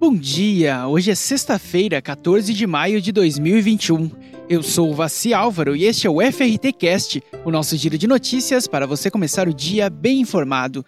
[0.00, 0.86] Bom dia!
[0.86, 4.08] Hoje é sexta-feira, 14 de maio de 2021.
[4.48, 8.06] Eu sou o Vassi Álvaro e este é o FRT Cast, o nosso giro de
[8.06, 10.84] notícias para você começar o dia bem informado.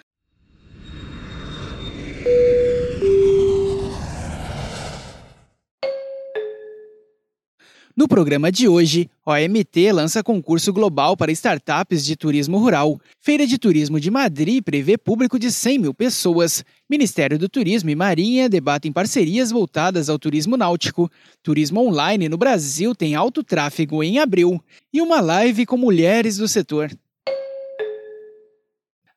[8.00, 12.98] No programa de hoje, OMT lança concurso global para startups de turismo rural.
[13.20, 16.64] Feira de Turismo de Madrid prevê público de 100 mil pessoas.
[16.88, 21.10] Ministério do Turismo e Marinha debatem parcerias voltadas ao turismo náutico.
[21.42, 24.58] Turismo online no Brasil tem alto tráfego em abril.
[24.90, 26.90] E uma live com mulheres do setor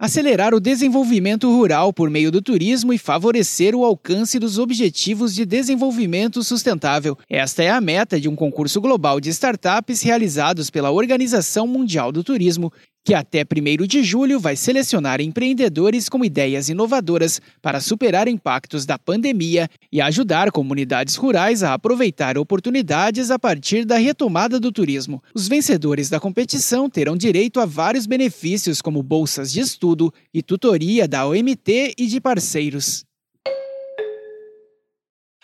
[0.04, 5.46] acelerar o desenvolvimento rural por meio do turismo e favorecer o alcance dos Objetivos de
[5.46, 7.18] Desenvolvimento Sustentável.
[7.30, 12.22] Esta é a meta de um concurso global de startups realizados pela Organização Mundial do
[12.22, 12.70] Turismo,
[13.04, 18.98] que até 1 de julho vai selecionar empreendedores com ideias inovadoras para superar impactos da
[18.98, 25.22] pandemia e ajudar comunidades rurais a aproveitar oportunidades a partir da retomada do turismo.
[25.36, 31.08] Os vencedores da competição terão direito a vários benefícios, como bolsas de estudo e tutoria
[31.08, 33.06] da OMT e de parceiros.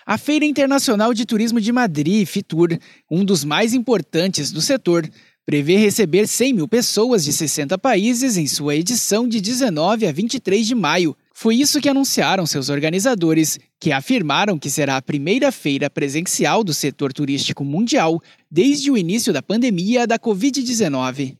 [0.10, 2.80] A Feira Internacional de Turismo de Madrid, FITUR,
[3.12, 5.08] um dos mais importantes do setor,
[5.50, 10.68] prevê receber 100 mil pessoas de 60 países em sua edição de 19 a 23
[10.68, 11.18] de maio.
[11.34, 16.72] Foi isso que anunciaram seus organizadores, que afirmaram que será a primeira feira presencial do
[16.72, 21.36] setor turístico mundial desde o início da pandemia da Covid-19.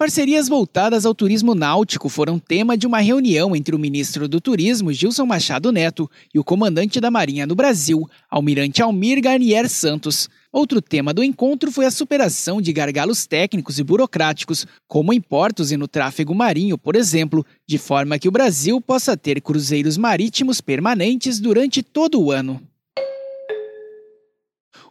[0.00, 4.90] Parcerias voltadas ao turismo náutico foram tema de uma reunião entre o ministro do Turismo,
[4.94, 10.26] Gilson Machado Neto, e o comandante da Marinha no Brasil, Almirante Almir Garnier Santos.
[10.50, 15.70] Outro tema do encontro foi a superação de gargalos técnicos e burocráticos, como em portos
[15.70, 20.62] e no tráfego marinho, por exemplo, de forma que o Brasil possa ter cruzeiros marítimos
[20.62, 22.58] permanentes durante todo o ano.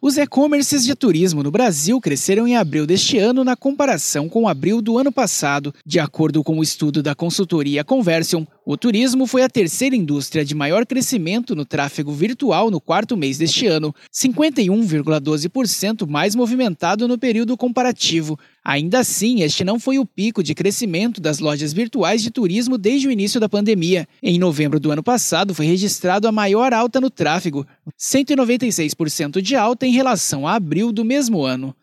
[0.02, 4.82] Os e-commerces de turismo no Brasil cresceram em abril deste ano na comparação com abril
[4.82, 5.74] do ano passado.
[5.86, 10.54] De acordo com o estudo da consultoria Conversion, o turismo foi a terceira indústria de
[10.54, 17.58] maior crescimento no tráfego virtual no quarto mês deste ano, 51,12% mais movimentado no período
[17.58, 18.38] comparativo.
[18.64, 23.08] Ainda assim, este não foi o pico de crescimento das lojas virtuais de turismo desde
[23.08, 24.08] o início da pandemia.
[24.22, 27.66] Em novembro do ano passado, foi registrado a maior alta no tráfego,
[28.00, 31.76] 196% de alta em relação a abril do mesmo ano.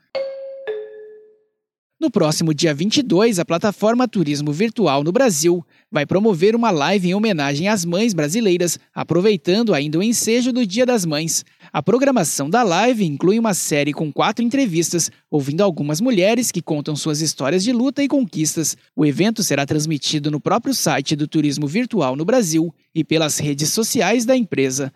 [2.07, 7.15] No próximo dia 22, a plataforma Turismo Virtual no Brasil vai promover uma live em
[7.17, 11.45] homenagem às mães brasileiras, aproveitando ainda o ensejo do Dia das Mães.
[11.73, 16.95] A programação da live inclui uma série com quatro entrevistas, ouvindo algumas mulheres que contam
[16.95, 18.77] suas histórias de luta e conquistas.
[18.95, 23.71] O evento será transmitido no próprio site do Turismo Virtual no Brasil e pelas redes
[23.71, 24.93] sociais da empresa.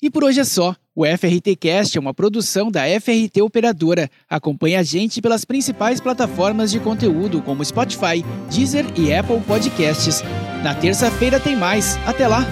[0.00, 0.74] E por hoje é só.
[0.94, 4.10] O FRT Cast é uma produção da FRT Operadora.
[4.28, 10.22] Acompanhe a gente pelas principais plataformas de conteúdo como Spotify, Deezer e Apple Podcasts.
[10.62, 11.96] Na terça-feira tem mais.
[12.06, 12.46] Até lá!